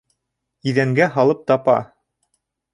[0.71, 1.79] Иҙәнгә һалып тапа!..